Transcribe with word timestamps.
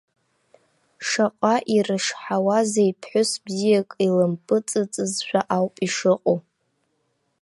Шаҟа 1.07 1.55
ирышҳаузеи, 1.75 2.91
ԥҳәыс 2.99 3.31
бзиак 3.43 3.89
илымпыҵыҵызшәа 4.05 5.41
ауп 5.57 5.75
ишыҟоу. 5.85 6.37